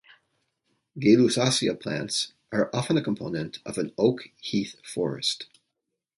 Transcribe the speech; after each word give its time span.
"Gaylussacia" 0.97 1.79
plants 1.79 2.33
are 2.51 2.71
often 2.73 2.97
a 2.97 3.03
component 3.03 3.59
of 3.67 3.77
an 3.77 3.93
oak-heath 3.99 4.75
forest. 4.83 5.45